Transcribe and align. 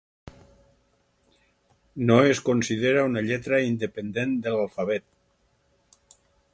No 2.11 2.17
es 2.31 2.43
considera 2.49 3.05
una 3.13 3.25
lletra 3.27 3.61
independent 3.69 4.35
de 4.47 4.57
l'alfabet. 4.57 6.23